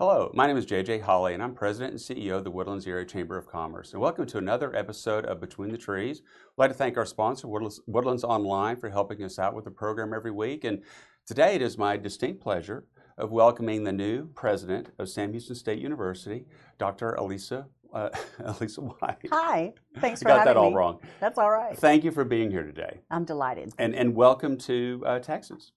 [0.00, 3.04] Hello, my name is JJ Hollie, and I'm President and CEO of the Woodlands Area
[3.04, 3.92] Chamber of Commerce.
[3.92, 6.22] And welcome to another episode of Between the Trees.
[6.24, 9.70] I'd like to thank our sponsor, Woodlands, Woodlands Online, for helping us out with the
[9.70, 10.64] program every week.
[10.64, 10.82] And
[11.26, 12.86] today it is my distinct pleasure
[13.18, 16.46] of welcoming the new president of Sam Houston State University,
[16.78, 17.14] Dr.
[17.18, 17.66] Alisa.
[17.92, 18.08] Uh,
[18.40, 19.18] Alisa White.
[19.30, 20.76] Hi, thanks I for got having that all me.
[20.76, 21.00] wrong.
[21.20, 21.76] That's all right.
[21.76, 23.74] Thank you for being here today, I'm delighted.
[23.78, 25.72] and and welcome to uh, Texas.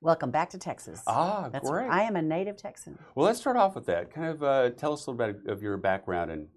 [0.00, 1.02] Welcome back to Texas.
[1.06, 1.90] Ah, That's great.
[1.90, 2.98] I am a native Texan.
[3.14, 4.12] Well, let's start off with that.
[4.12, 6.48] Kind of uh, tell us a little bit of your background and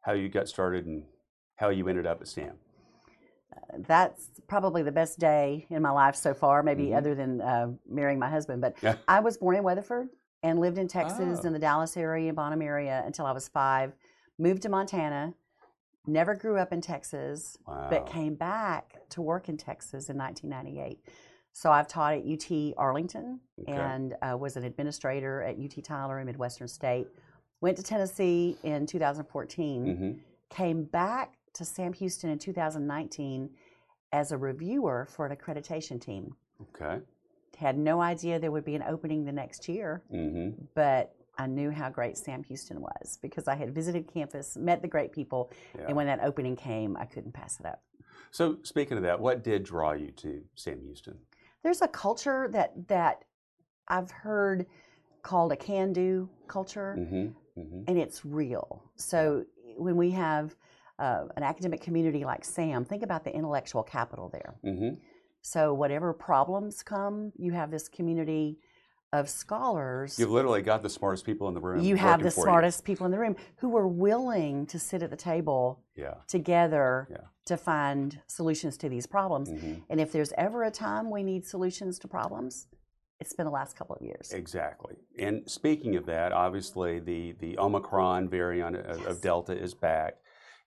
[0.00, 1.04] how you got started and
[1.56, 2.56] how you ended up at SAM.
[3.86, 6.96] That's probably the best day in my life so far, maybe Mhm.
[6.96, 8.60] other than uh, marrying my husband.
[8.60, 8.96] But Yeah.
[9.06, 10.08] I was born in Weatherford
[10.42, 11.46] and lived in Texas Oh.
[11.46, 13.92] in the Dallas area, Bonham area until I was five.
[14.38, 15.34] Moved to Montana.
[16.06, 17.86] Never grew up in Texas, Wow.
[17.90, 21.04] but came back to work in Texas in 1998.
[21.52, 23.72] So I've taught at UT Arlington Okay.
[23.72, 27.08] and uh, was an administrator at UT Tyler in Midwestern State.
[27.60, 29.96] Went to Tennessee in 2014.
[29.96, 30.12] hmm
[30.48, 33.50] Came back to Sam Houston in 2019
[34.12, 36.34] as a reviewer for an accreditation team.
[36.74, 37.00] Okay.
[37.56, 41.70] Had no idea there would be an opening the next year, hmm but I knew
[41.70, 45.86] how great Sam Houston was because I had visited campus, met the great people, Yeah.
[45.88, 47.82] and when that opening came, I couldn't pass it up.
[48.30, 51.18] So, speaking of that, what did draw you to Sam Houston?
[51.62, 53.24] There's a culture that that
[53.88, 54.66] I've heard
[55.22, 56.94] called a can-do culture.
[56.94, 57.26] hmm
[57.60, 58.82] hmm and it's real.
[58.96, 59.44] So
[59.76, 60.54] when we have
[60.98, 64.54] uh, an academic community like SAM, think about the intellectual capital there.
[64.62, 64.90] hmm
[65.42, 68.58] So whatever problems come, you have this community
[69.12, 70.18] of scholars.
[70.18, 71.84] You've literally got the smartest people in the room.
[71.84, 72.50] You have the for you.
[72.50, 76.14] smartest people in the room who are willing to sit at the table Yeah.
[76.26, 77.16] together Yeah.
[77.46, 79.48] to find solutions to these problems.
[79.50, 82.66] hmm And if there's ever a time we need solutions to problems,
[83.20, 84.32] it's been the last couple of years.
[84.32, 84.96] Exactly.
[85.18, 90.12] And speaking of that, obviously the the Omicron variant of, of Delta is back,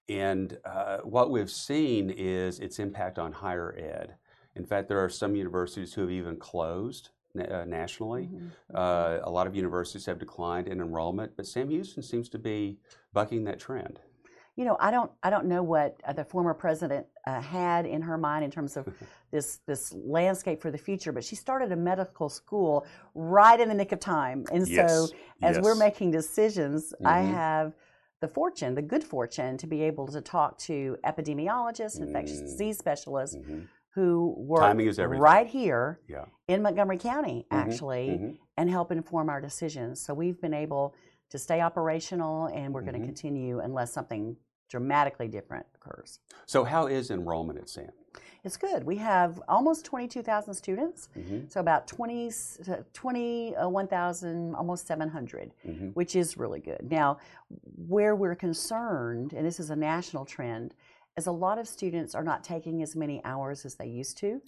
[0.10, 4.16] and uh, what we've seen is its impact on higher ed.
[4.56, 8.26] In fact, there are some universities who have even closed uh, nationally.
[8.28, 8.52] Mhm.
[8.74, 12.78] Uh, a lot of universities have declined in enrollment, but Sam Houston seems to be
[13.14, 14.00] bucking that trend.
[14.56, 18.02] You know, I don't, I don't know what uh, the former president uh, had in
[18.04, 18.88] her mind in terms of
[19.32, 21.12] this, this landscape for the future.
[21.12, 25.08] But she started a medical school right in the nick of time, and so
[25.42, 27.32] as we're making decisions, I Mhm.
[27.32, 27.74] have
[28.22, 32.46] the fortune, the good fortune, to be able to talk to epidemiologists, infectious Mm.
[32.46, 33.68] disease specialists Mhm.
[33.96, 34.78] who work
[35.20, 36.26] right here Yeah.
[36.48, 37.58] in Montgomery County, Mhm.
[37.58, 38.38] actually, Mhm.
[38.58, 40.00] and help inform our decisions.
[40.00, 40.94] So we've been able
[41.34, 43.00] to stay operational, and we're going Mhm.
[43.00, 44.38] to continue unless something
[44.70, 46.20] dramatically different occurs.
[46.46, 47.90] So, how is enrollment at Sam?
[48.44, 48.84] It's good.
[48.84, 52.30] We have almost 22,000 students, hmm so about 20,
[52.94, 56.92] 21,000, almost 700, hmm which is really good.
[56.92, 57.18] Now,
[57.88, 60.76] where we're concerned, and this is a national trend,
[61.18, 64.42] is a lot of students are not taking as many hours as they used to.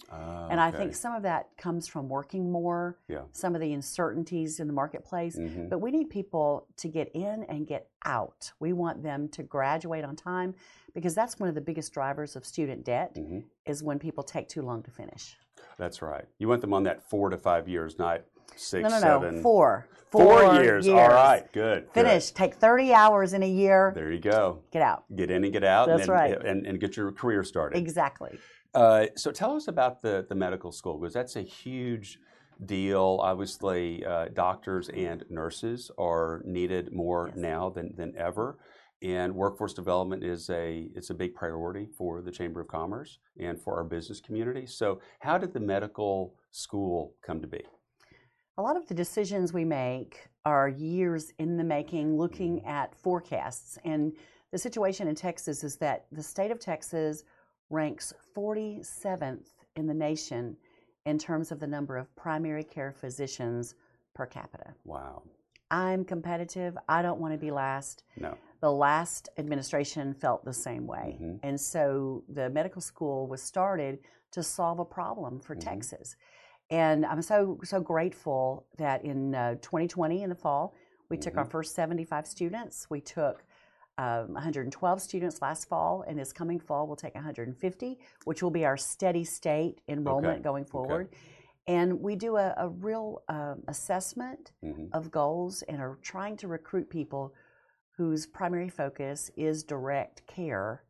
[0.50, 3.22] And I think some of that comes from working more, Yeah.
[3.32, 5.36] some of the uncertainties in the marketplace.
[5.36, 8.52] hmm But we need people to get in and get out.
[8.58, 10.54] We want them to graduate on time
[10.92, 14.48] because that's one of the biggest drivers of student debt hmm is when people take
[14.48, 15.36] too long to finish.
[15.76, 16.24] That's right.
[16.38, 18.22] You want them on that four to five years, not
[18.54, 19.36] six, no, no, seven.
[19.36, 19.42] no.
[19.42, 19.88] Four.
[20.10, 20.88] Four years.
[20.88, 21.42] All right.
[21.52, 21.88] Good.
[21.92, 22.06] good.
[22.06, 22.30] Finish.
[22.30, 23.92] Take 30 hours in a year.
[23.94, 24.62] There you go.
[24.72, 25.04] Get out.
[25.14, 25.88] Get in and get out.
[25.88, 26.44] That's and, then- right.
[26.44, 27.76] And, and get your career started.
[27.78, 28.38] Exactly.
[28.74, 32.18] Uh, so tell us about the, the medical school because that's a huge
[32.64, 33.18] deal.
[33.22, 37.36] Obviously, uh, doctors and nurses are needed more Yes.
[37.38, 38.58] now than, than ever.
[39.02, 43.60] And workforce development is a it's a big priority for the Chamber of Commerce and
[43.60, 44.66] for our business community.
[44.66, 47.60] So, how did the medical school come to be?
[48.58, 52.68] A lot of the decisions we make are years in the making, looking Mm-hmm.
[52.68, 53.78] at forecasts.
[53.84, 54.12] And
[54.52, 57.24] the situation in Texas is that the state of Texas
[57.68, 60.56] ranks 47th in the nation
[61.04, 63.74] in terms of the number of primary care physicians
[64.14, 64.72] per capita.
[64.84, 65.22] Wow.
[65.70, 66.78] I'm competitive.
[66.88, 68.04] I don't want to be last.
[68.16, 68.38] No.
[68.60, 71.18] The last administration felt the same way.
[71.20, 71.40] Mhm.
[71.42, 73.98] And so the medical school was started
[74.30, 75.60] to solve a problem for Mhm.
[75.60, 76.16] Texas.
[76.70, 80.74] And I'm so so grateful that in uh, 2020 in the fall
[81.08, 81.50] we took our Mhm.
[81.50, 82.88] first 75 students.
[82.90, 83.44] We took
[83.98, 88.64] um, 112 students last fall, and this coming fall we'll take 150, which will be
[88.64, 90.42] our steady state enrollment Okay.
[90.42, 90.72] going Okay.
[90.72, 91.08] forward.
[91.68, 96.48] And we do a, a real um, assessment hmm of goals and are trying to
[96.48, 97.34] recruit people
[97.96, 100.82] whose primary focus is direct care.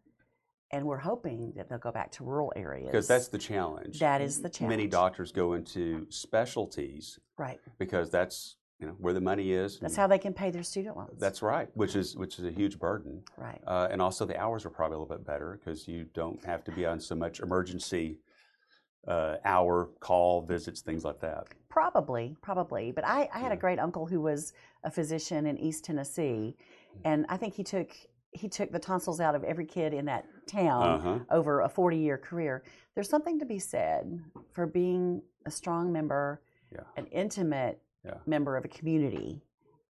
[0.72, 2.88] And we're hoping that they'll go back to rural areas.
[2.90, 4.00] Because that's the challenge.
[4.00, 7.60] That is the challenge Many doctors go into specialties right.
[7.78, 9.78] because that's you know where the money is.
[9.78, 11.18] That's how they can pay their student loans.
[11.18, 13.22] That's right, which is which is a huge burden.
[13.38, 13.60] right.
[13.66, 16.62] Uh, and also the hours are probably a little bit better because you don't have
[16.64, 18.18] to be on so much emergency
[19.06, 21.46] uh, hour call visits, things like that.
[21.68, 22.92] Probably, probably.
[22.92, 24.52] But I, I had a great uncle who was
[24.84, 26.56] a physician in East Tennessee,
[27.04, 27.90] and I think he took
[28.32, 31.18] he took the tonsils out of every kid in that town Uh-huh.
[31.30, 32.62] over a 40 year career.
[32.94, 36.42] There's something to be said for being a strong member,
[36.72, 36.80] Yeah.
[36.96, 38.18] an intimate Yeah.
[38.26, 39.42] member of a community,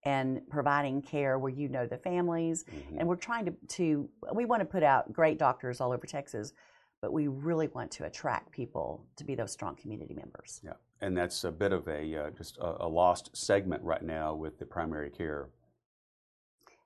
[0.04, 2.64] and providing care where you know the families.
[2.66, 3.00] Mhm.
[3.00, 6.54] And we're trying to, to we want to put out great doctors all over Texas,
[7.02, 10.62] but we really want to attract people to be those strong community members.
[10.64, 14.36] Yeah, and that's a bit of a uh, just a, a lost segment right now
[14.36, 15.50] with the primary care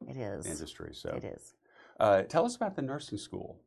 [0.07, 0.45] It is.
[0.45, 0.93] industry.
[0.93, 1.53] So, It is.
[1.99, 3.59] uh, tell us about the nursing school.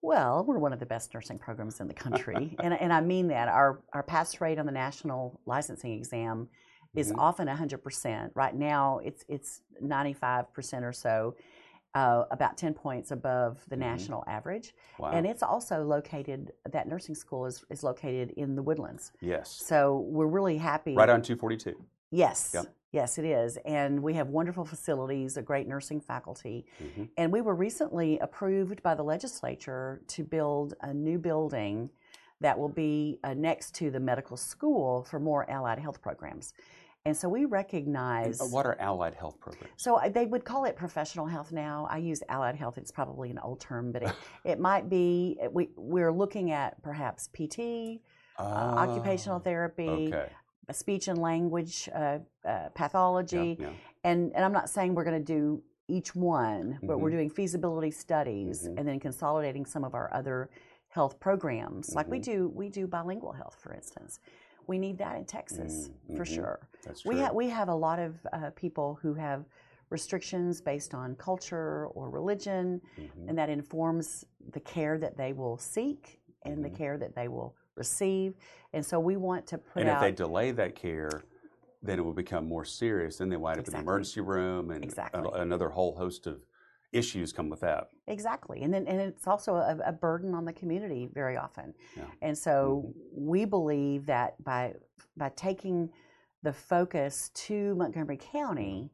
[0.00, 3.28] Well, we're one of the best nursing programs in the country, and, and I mean
[3.28, 3.48] that.
[3.48, 6.48] Our our pass rate on the national licensing exam
[6.94, 7.18] is Mhm.
[7.18, 8.32] often 100%.
[8.34, 11.36] Right now, it's it's 95% or so,
[11.94, 13.80] uh, about 10 points above the Mhm.
[13.80, 14.74] national average.
[14.98, 15.12] Wow.
[15.12, 16.52] And it's also located.
[16.70, 19.12] That nursing school is is located in the Woodlands.
[19.20, 20.96] yes, So we're really happy.
[20.96, 21.76] right on 242.
[22.10, 22.50] Yes.
[22.54, 22.74] Yep.
[22.92, 23.56] Yes, it is.
[23.64, 26.66] And we have wonderful facilities, a great nursing faculty.
[26.78, 27.08] Mhm.
[27.16, 31.88] And we were recently approved by the legislature to build a new building
[32.40, 36.52] that will be uh, next to the medical school for more allied health programs.
[37.04, 38.40] And so we recognize.
[38.40, 39.72] uh, what are allied health programs?
[39.76, 41.88] So they would call it professional health now.
[41.90, 42.78] I use allied health.
[42.78, 44.12] It's probably an old term, but it,
[44.44, 45.38] it might be.
[45.50, 48.02] We, we're looking at perhaps PT,
[48.38, 50.28] uh, occupational Oh, therapy, Okay.
[50.70, 53.56] Speech and language uh, uh, pathology.
[53.58, 53.72] Yeah, yeah.
[54.04, 57.12] And, and I'm not saying we're going to do each one, but we're Mhm.
[57.12, 58.78] doing feasibility studies Mhm.
[58.78, 60.48] and then consolidating some of our other
[60.88, 61.94] health programs.
[61.94, 62.22] Like we Mhm.
[62.24, 64.20] do, we do bilingual health, for instance.
[64.68, 66.68] We need that in Texas Mm, for sure.
[66.84, 67.24] That's We true.
[67.24, 69.44] have we have a lot of uh, people who have
[69.90, 73.28] restrictions based on culture or religion, Mhm.
[73.28, 77.54] and that informs the care that they will seek and the care that they will
[77.76, 78.34] receive.
[78.72, 81.22] And so we want to put and if out they delay that care,
[81.82, 83.16] then it will become more serious.
[83.18, 85.28] Then they wind up in the emergency room, and a- Exactly.
[85.34, 86.44] another whole host of
[86.92, 87.88] issues come with that.
[88.06, 91.72] exactly, and then and it's also a, a burden on the community very often.
[91.96, 92.04] Yeah.
[92.20, 93.26] And so Mm-hmm.
[93.30, 94.74] we believe that by
[95.16, 95.90] by taking
[96.42, 98.90] the focus to Montgomery County,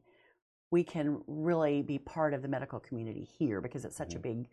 [0.71, 4.21] we can really be part of the medical community here because it's such a Mhm.
[4.21, 4.47] big,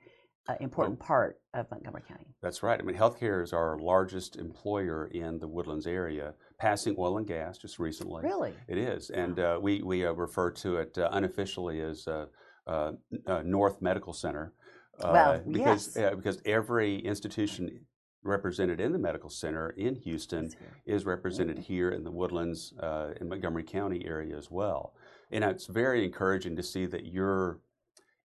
[0.49, 2.27] uh, important part of Montgomery County.
[2.43, 2.79] That's right.
[2.79, 7.59] I mean, healthcare is our largest employer in the Woodlands area, passing oil and gas
[7.59, 8.25] just recently.
[8.25, 8.55] Really?
[8.69, 12.27] It is, and uh, we we uh, refer to it uh, unofficially as uh,
[12.67, 12.93] uh,
[13.27, 14.53] uh, North Medical Center.
[15.01, 16.13] Uh, Well, because yes.
[16.13, 17.87] uh, because every institution
[18.23, 20.51] represented in the medical center in Houston
[20.85, 24.95] is represented here in the Woodlands uh, in Montgomery County area as well.
[25.31, 27.61] And it's very encouraging to see that you're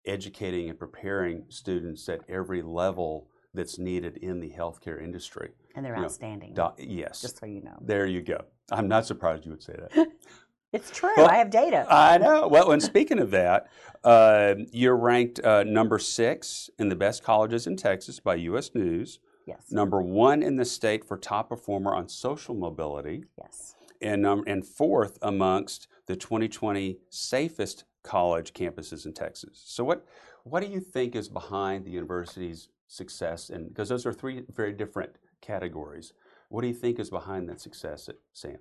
[0.06, 5.50] educating and preparing students at every level that's needed in the healthcare industry.
[5.76, 6.54] And they're you know, outstanding.
[6.54, 7.78] Do- yes, just so you know.
[7.82, 8.44] there you go.
[8.72, 10.08] I'm not surprised you would say that.
[10.74, 11.12] It's true.
[11.18, 11.86] Well, I have data.
[11.90, 12.48] I know.
[12.48, 13.68] Well, and speaking of that,
[14.06, 18.72] uh, you're ranked uh, number six in the best colleges in Texas by U.S.
[18.74, 19.66] News, yes.
[19.70, 23.76] number one in the state for top performer on social mobility, Yes.
[24.02, 29.62] and, um, and fourth amongst the 2020 safest college campuses in Texas.
[29.66, 30.06] So, what,
[30.44, 33.50] what do you think is behind the university's success?
[33.50, 36.14] And because those are three very different categories,
[36.50, 38.58] what do you think is behind that success at SAM?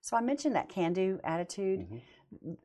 [0.00, 1.88] So I mentioned that can-do attitude.
[2.42, 2.56] Mhm.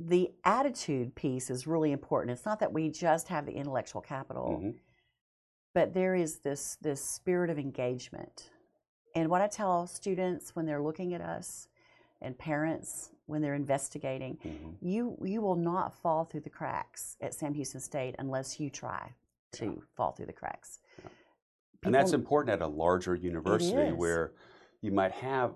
[0.00, 2.32] The attitude piece is really important.
[2.36, 4.60] It's not that we just have the intellectual capital.
[4.62, 4.78] Mhm.
[5.72, 8.48] but there is this this spirit of engagement
[9.16, 11.66] and what i tell students when they're looking at us
[12.24, 14.74] and parents when they're investigating Mhm.
[14.80, 19.12] you you will not fall through the cracks at sam houston state unless you try
[19.52, 19.72] to Yeah.
[19.94, 20.80] fall through the cracks
[21.84, 24.32] And that's important at a larger university where
[24.80, 25.54] you might have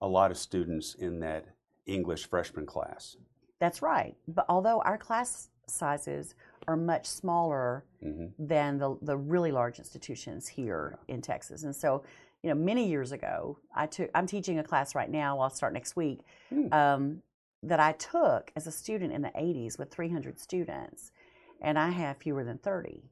[0.00, 1.44] a lot of students in that
[1.86, 3.16] English freshman class.
[3.58, 6.34] that's right but although our class sizes
[6.68, 11.62] are much smaller hmm than the, the really large institutions here in Texas.
[11.64, 12.02] And so,
[12.46, 15.72] you know, many years ago, I took, I'm teaching a class right now, I'll start
[15.72, 16.72] next week, Hmm.
[16.72, 17.22] um,
[17.64, 21.10] that I took as a student in the 80s with 300 students,
[21.60, 23.10] and I have fewer than 30.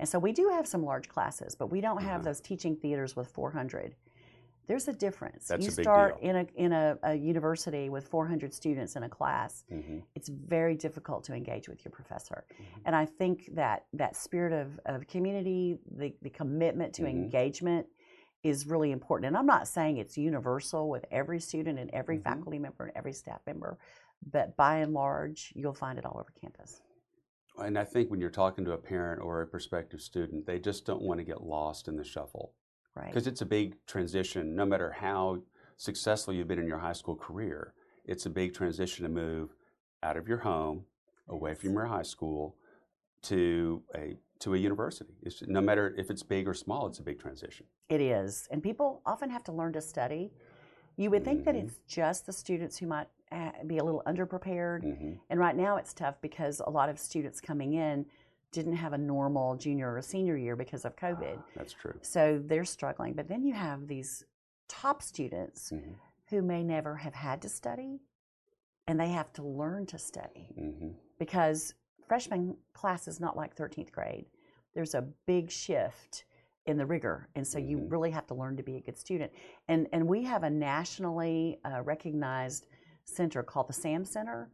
[0.00, 2.30] And so we do have some large classes, but we don't have Uh-huh.
[2.30, 3.94] those teaching theaters with 400.
[4.66, 5.46] There's a difference.
[5.46, 6.30] That's you a big start deal.
[6.30, 10.76] in a in a, a university with 400 students in a class, hmm it's very
[10.76, 12.44] difficult to engage with your professor.
[12.52, 12.80] Mhm.
[12.86, 17.10] And I think that that spirit of, of community, the, the commitment to Mhm.
[17.10, 17.86] engagement
[18.44, 19.26] is really important.
[19.28, 22.22] And I'm not saying it's universal with every student and every Mhm.
[22.22, 23.78] faculty member and every staff member,
[24.30, 26.82] but by and large, you'll find it all over campus.
[27.58, 30.84] And I think when you're talking to a parent or a prospective student, they just
[30.84, 32.52] don't want to get lost in the shuffle
[32.94, 33.06] Right.
[33.06, 34.54] because it's a big transition.
[34.54, 35.42] No matter how
[35.76, 37.72] successful you've been in your high school career,
[38.04, 39.56] it's a big transition to move
[40.02, 40.86] out of your home,
[41.28, 42.58] away from your high school,
[43.22, 45.14] to a to a university.
[45.22, 47.66] It's, no matter if it's big or small, it's a big transition.
[47.88, 48.48] It is.
[48.50, 50.32] And people often have to learn to study.
[50.96, 51.64] You would think that Mhm.
[51.64, 54.82] it's just the students who might uh, be a little underprepared.
[54.82, 58.06] hmm And right now it's tough because a lot of students coming in
[58.52, 61.42] didn't have a normal junior or senior year because of COVID.
[61.56, 61.98] That's true.
[62.02, 63.14] So they're struggling.
[63.14, 64.24] But then you have these
[64.68, 65.94] top students hmm
[66.30, 68.00] who may never have had to study
[68.86, 71.74] and they have to learn to study hmm because
[72.08, 74.26] freshman class is not like 13th grade.
[74.74, 76.24] There's a big shift
[76.66, 77.90] in the rigor, and so you Mhm.
[77.92, 79.32] really have to learn to be a good student.
[79.68, 82.66] And and we have a nationally uh, recognized
[83.04, 84.50] center called the SAM Center,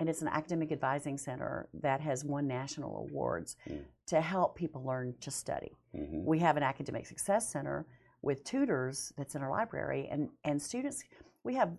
[0.00, 3.84] and it's an academic advising center that has won national awards Mm.
[4.06, 5.76] to help people learn to study.
[5.92, 7.86] hmm We have an academic success center
[8.22, 11.04] with tutors that's in our library, and and students.
[11.44, 11.78] We have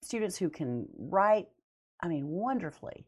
[0.00, 1.48] students who can write,
[2.00, 3.06] I mean, wonderfully,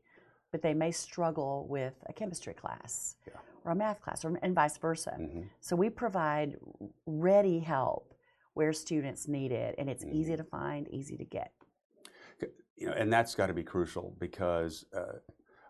[0.57, 3.35] but they may struggle with a chemistry class Yeah.
[3.63, 5.11] or a math class, or and vice versa.
[5.11, 6.57] hmm So we provide
[7.05, 8.15] ready help
[8.55, 10.39] where students need it, and it's easy Mhm.
[10.39, 11.53] to find, easy to get.
[12.79, 15.19] you know, and that's got to be crucial because uh,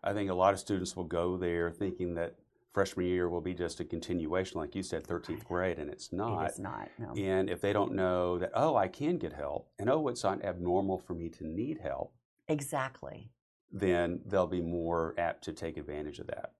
[0.04, 2.34] I think a lot of students will go there thinking that
[2.72, 6.50] freshman year will be just a continuation, like you said, 13th grade, and it's not.
[6.50, 6.88] is not.
[6.98, 7.12] No.
[7.16, 10.44] And if they don't know that, oh, I can get help, and oh, it's not
[10.44, 12.12] abnormal for me to need help,
[12.48, 13.30] Exactly.
[13.72, 16.52] Then they'll be more apt to take advantage of that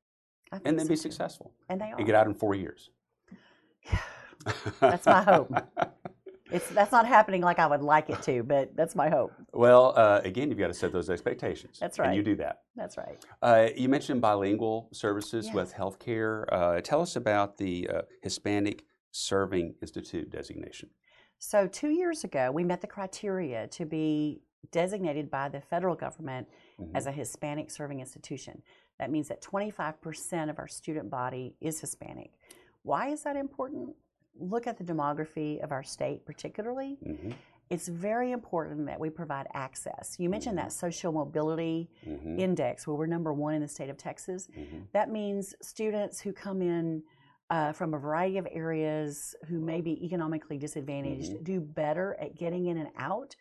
[0.52, 1.00] I think and then so be too.
[1.02, 1.96] successful And they are.
[1.96, 2.90] and get out in four years.
[4.80, 5.50] That's my hope.
[6.52, 9.32] It's that's not happening like I would like it to, but that's my hope.
[9.52, 11.76] well, uh, again, you've got to set those expectations.
[11.80, 12.06] That's right.
[12.06, 12.60] And you do that.
[12.76, 13.18] That's right.
[13.42, 15.54] Uh, you mentioned bilingual services Yes.
[15.56, 16.44] with healthcare.
[16.52, 20.88] Uh, tell us about the uh, Hispanic Serving Institute designation.
[21.40, 26.46] So, two years ago, we met the criteria to be designated by the federal government
[26.80, 26.90] Mhm.
[26.94, 28.62] as a Hispanic serving institution.
[28.98, 32.32] That means that 25% of our student body is Hispanic.
[32.82, 33.96] Why is that important?
[34.38, 36.98] Look at the demography of our state, particularly.
[37.02, 37.34] Mhm.
[37.68, 40.20] It's very important that we provide access.
[40.20, 42.38] You mentioned that social mobility Mhm.
[42.38, 44.48] index, where we're number one in the state of Texas.
[44.48, 44.86] Mhm.
[44.92, 47.02] That means students who come in
[47.48, 51.44] uh, from a variety of areas who may be economically disadvantaged Mhm.
[51.44, 53.36] do better at getting in and out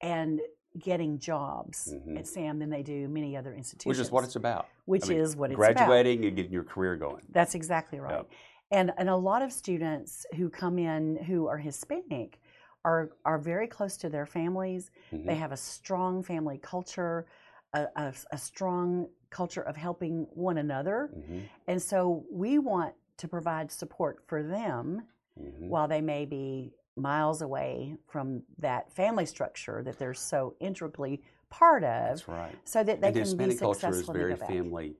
[0.00, 0.40] and
[0.78, 2.18] getting jobs Mhm.
[2.18, 3.86] at SAM than they do many other institutions.
[3.86, 4.68] Which is what it's about.
[4.86, 5.74] Which I mean, is what it's about.
[5.74, 7.22] Graduating and getting your career going.
[7.30, 8.24] That's exactly right.
[8.70, 12.40] And and a lot of students who come in who are Hispanic
[12.84, 14.90] are are very close to their families.
[15.12, 15.26] Mhm.
[15.26, 17.26] They have a strong family culture,
[17.74, 21.10] a, a, a strong culture of helping one another.
[21.14, 21.42] Mhm.
[21.68, 25.06] And so we want to provide support for them
[25.38, 25.68] Mhm.
[25.68, 31.82] while they may be miles away from that family structure that they're so integrally part
[31.84, 32.54] of That's right.
[32.64, 34.96] so that they and can Hispanic be culture is successful very family.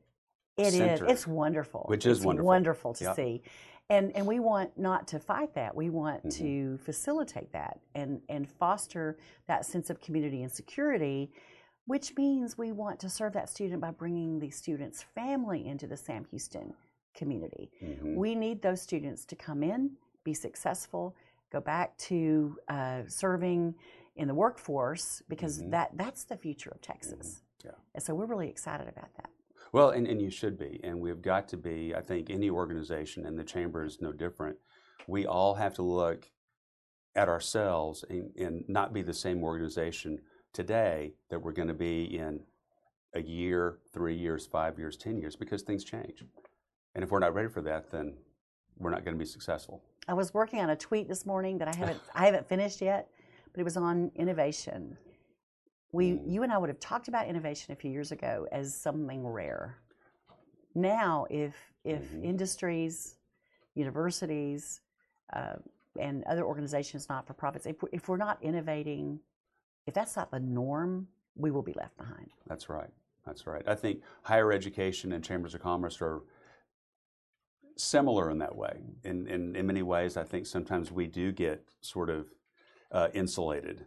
[0.57, 1.01] It is.
[1.03, 1.85] It's wonderful.
[1.89, 2.47] which is It's wonderful.
[2.47, 3.17] wonderful to Yep.
[3.17, 3.43] see.
[3.91, 5.75] And and we want not to fight that.
[5.75, 6.31] We want Mhm.
[6.39, 11.33] to facilitate that and and foster that sense of community and security,
[11.87, 15.97] which means we want to serve that student by bringing the student's family into the
[15.97, 16.75] Sam Houston
[17.15, 17.71] community.
[17.83, 18.15] Mhm.
[18.15, 21.15] We need those students to come in, be successful,
[21.53, 23.75] go back to uh, serving
[24.17, 25.71] in the workforce because Mhm.
[25.71, 27.43] that that's the future of Texas.
[27.65, 27.73] Yeah.
[27.95, 29.31] And so we're really excited about that.
[29.73, 30.81] Well, and, and you should be.
[30.83, 34.59] And we've got to be, I think, any organization, and the chamber is no different.
[35.07, 36.31] We all have to look
[37.15, 40.21] at ourselves and, and not be the same organization
[40.53, 42.41] today that we're going to be in
[43.15, 46.25] a year, three years, five years, 10 years, because things change.
[46.95, 48.15] And if we're not ready for that, then
[48.79, 49.83] we're not going to be successful.
[50.09, 53.09] I was working on a tweet this morning that I haven't I haven't finished yet,
[53.53, 54.97] but it was on innovation.
[55.93, 56.31] We Mm.
[56.31, 59.79] you and I would have talked about innovation a few years ago as something rare.
[60.75, 61.55] Now, if
[61.85, 62.25] if Mhm.
[62.25, 63.17] industries,
[63.75, 64.81] universities,
[65.33, 65.57] uh,
[65.99, 69.21] and other organizations, not for profits, if, if we're not innovating,
[69.87, 72.31] if that's not the norm, we will be left behind.
[72.47, 72.91] That's right.
[73.27, 73.67] That's right.
[73.69, 76.23] I think higher education and chambers of commerce are
[77.77, 78.81] similar in that way.
[79.05, 82.27] In, in, in many ways, I think sometimes we do get sort of
[82.91, 83.87] uh, insulated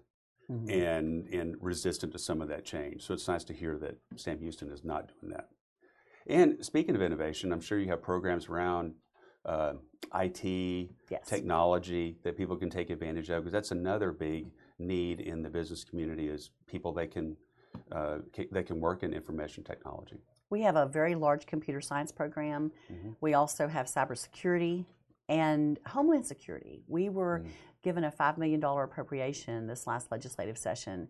[0.50, 0.72] Mhm.
[0.72, 3.01] and, and resistant to some of that change.
[3.01, 5.50] So it's nice to hear that Sam Houston is not doing that.
[6.27, 8.94] And speaking of innovation, I'm sure you have programs around
[9.46, 9.74] uh,
[10.13, 10.44] IT,
[11.10, 11.27] Yes.
[11.27, 15.84] technology that people can take advantage of because that's another big need in the business
[15.84, 17.38] community is people that can
[17.92, 18.20] uh,
[18.51, 20.18] that can work in information technology.
[20.50, 22.72] We have a very large computer science program.
[22.92, 23.16] Mhm.
[23.22, 24.86] We also have cybersecurity
[25.28, 26.84] and homeland security.
[26.88, 27.50] We were Mm.
[27.82, 31.10] given a $5 million appropriation this last legislative session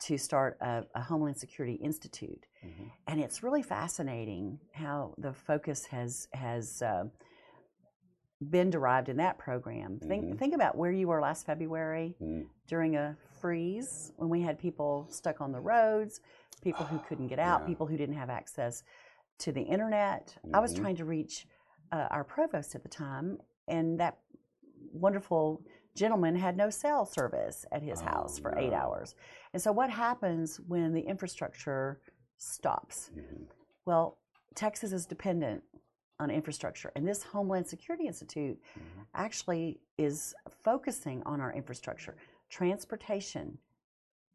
[0.00, 2.46] to start a, a Homeland Security Institute.
[2.64, 2.90] Mhm.
[3.06, 7.04] And it's really fascinating how the focus has, has uh,
[8.40, 9.98] been derived in that program.
[10.00, 10.38] Think, Mhm.
[10.38, 12.48] think about where you were last February Mm.
[12.66, 16.22] during a freeze when we had people stuck on the roads,
[16.60, 17.66] people who couldn't get out, Yeah.
[17.66, 18.82] people who didn't have access
[19.38, 20.36] to the internet.
[20.52, 20.80] I was Mhm.
[20.80, 21.46] trying to reach
[21.92, 24.20] uh, our provost at the time, and that
[24.92, 25.60] wonderful
[25.96, 29.16] gentleman had no cell service at his Oh, house for eight hours.
[29.52, 32.00] And so, what happens when the infrastructure
[32.36, 33.10] stops?
[33.12, 33.48] Mhm.
[33.86, 34.18] Well,
[34.54, 35.64] Texas is dependent
[36.20, 39.06] on infrastructure, and this Homeland Security Institute Mhm.
[39.14, 42.16] actually is focusing on our infrastructure,
[42.48, 43.58] transportation,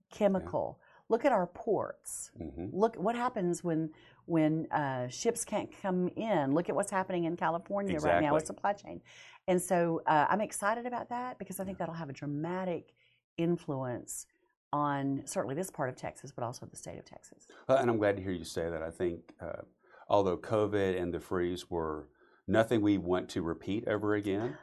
[0.09, 0.79] chemical.
[1.09, 2.31] Look at our ports.
[2.39, 2.71] Mhm.
[2.73, 3.91] Look what happens when
[4.25, 6.53] when uh, ships can't come in.
[6.55, 9.01] Look at what's happening in California right now with supply chain.
[9.47, 12.95] And so uh, I'm excited about that because I think that'll have a dramatic
[13.37, 14.25] influence
[14.73, 17.47] on certainly this part of Texas, but also the state of Texas.
[17.69, 18.81] Well, and I'm glad to hear you say that.
[18.81, 19.61] I think uh,
[20.09, 22.07] although COVID and the freeze were
[22.47, 24.57] nothing we want to repeat ever again,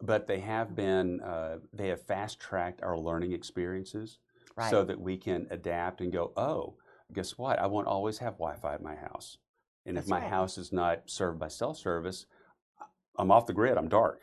[0.00, 4.18] but they have been uh, they have fast tracked our learning experiences
[4.60, 4.70] Right.
[4.70, 6.32] so that we can adapt and go.
[6.36, 6.74] Oh,
[7.12, 7.58] guess what?
[7.58, 9.38] I won't always have Wi-Fi at my house,
[9.86, 10.28] and if my right.
[10.28, 12.26] house is not served by cell service,
[13.16, 13.76] I'm off the grid.
[13.78, 14.22] I'm dark.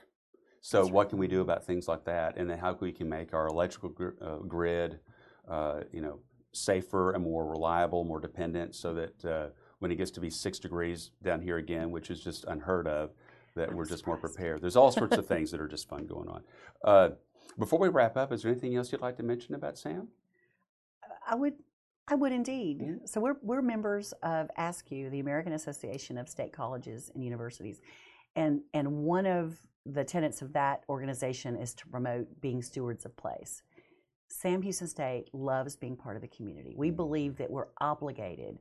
[0.61, 2.37] So That's what can we do about things like that?
[2.37, 4.99] And then how can we can make our electrical gr- uh, grid,
[5.47, 6.19] uh, you know,
[6.51, 9.47] safer and more reliable, more dependent, so that uh,
[9.79, 13.11] when it gets to be six degrees down here again, which is just unheard of,
[13.55, 14.61] that I'm we're just more prepared.
[14.61, 16.43] There's all sorts of things that are just fun going on.
[16.83, 17.09] Uh,
[17.57, 20.09] before we wrap up, is there anything else you'd like to mention about Sam?
[21.27, 21.53] I would,
[22.07, 22.81] I would indeed.
[22.81, 22.93] Yeah.
[23.05, 27.81] So we're we're members of AASCU, the American Association of State Colleges and Universities,
[28.35, 33.15] and and one of the tenets of that organization is to promote being stewards of
[33.17, 33.61] place.
[34.29, 36.73] Sam Houston State loves being part of the community.
[36.77, 38.59] We believe that we're obligated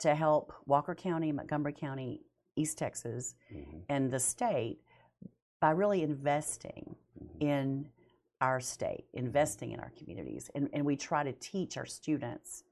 [0.00, 2.20] to help Walker County, Montgomery County,
[2.56, 3.84] East Texas, Mhm.
[3.88, 4.82] and the state
[5.60, 7.40] by really investing Mhm.
[7.42, 7.88] in
[8.40, 10.50] our state, investing in our communities.
[10.54, 12.64] And, and we try to teach our students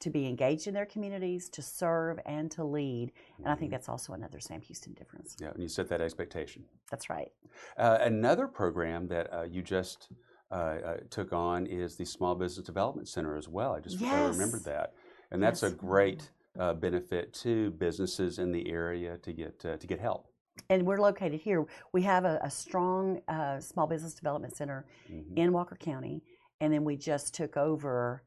[0.00, 3.12] to be engaged in their communities, to serve, and to lead.
[3.38, 3.74] And I think Mhm.
[3.74, 5.36] that's also another Sam Houston difference.
[5.40, 6.64] Yeah, and you set that expectation.
[6.90, 7.32] That's right.
[7.78, 10.10] Uh, another program that uh, you just
[10.50, 13.72] uh, uh, took on is the Small Business Development Center as well.
[13.72, 14.94] I just I remembered that,
[15.30, 19.86] and that's a great uh, benefit to businesses in the area to get uh, to
[19.86, 20.28] get help.
[20.70, 21.66] And we're located here.
[21.92, 25.36] We have a, a strong uh, small business development center Mhm.
[25.36, 26.22] in Walker County,
[26.60, 28.22] and then we just took over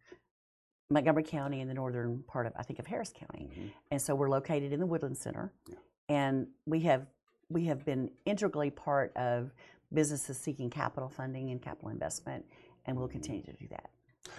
[0.90, 3.50] Montgomery County in the northern part of, I think, of Harris County.
[3.52, 3.72] Mhm.
[3.92, 5.76] and so we're located in the Woodland Center, Yeah.
[6.10, 7.08] and we have
[7.50, 9.54] we have been integrally part of
[9.94, 12.46] businesses seeking capital funding and capital investment,
[12.86, 13.90] and we'll continue to do that.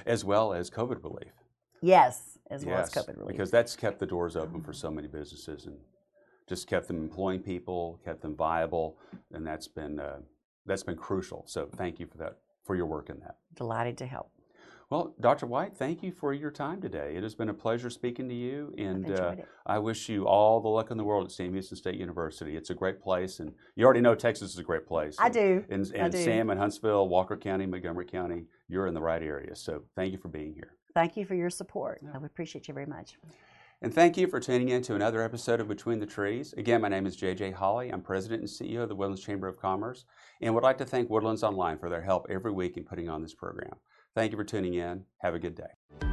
[0.04, 1.32] As well as COVID relief.
[1.80, 3.28] Yes, as well as COVID relief.
[3.28, 5.80] because that's kept the doors open for so many businesses and
[6.48, 8.98] just kept them employing people, kept them viable,
[9.32, 10.18] and that's been uh,
[10.66, 11.44] that's been crucial.
[11.46, 13.36] So thank you for that for your work in that.
[13.54, 14.30] Delighted to help.
[14.90, 15.44] Well, Dr.
[15.44, 17.14] White, thank you for your time today.
[17.14, 19.34] It has been a pleasure speaking to you, and uh.
[19.66, 22.56] I wish you all the luck in the world at Sam Houston State University.
[22.56, 25.16] It's a great place, and you already know Texas is a great place.
[25.18, 25.64] I And- do.
[25.68, 26.24] And, I and do.
[26.24, 29.54] Sam and Huntsville, Walker County, Montgomery County, you're in the right area.
[29.54, 30.72] So thank you for being here.
[30.94, 32.00] Thank you for your support.
[32.02, 32.12] Yeah.
[32.14, 33.18] I would appreciate you very much.
[33.80, 36.52] And thank you for tuning in to another episode of Between the Trees.
[36.54, 37.90] Again, my name is JJ Hollie.
[37.90, 40.04] I'm President and CEO of the Woodlands Chamber of Commerce
[40.40, 43.22] and would like to thank Woodlands Online for their help every week in putting on
[43.22, 43.74] this program.
[44.16, 45.04] Thank you for tuning in.
[45.18, 46.07] Have a good day.